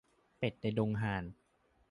[0.37, 1.23] เป็ดในดงห่าน